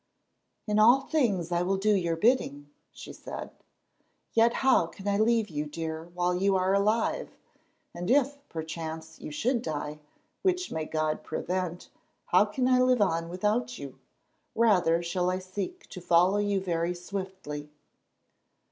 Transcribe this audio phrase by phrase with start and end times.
[0.65, 3.51] "In all things I will do your bidding," she said,
[4.33, 7.37] "yet how can I leave you, dear, while you are alive,
[7.93, 9.99] and if, perchance, you should die,
[10.41, 11.91] which may God prevent,
[12.25, 13.99] how can I live on without you?
[14.55, 17.69] Rather shall I seek to follow you very swiftly."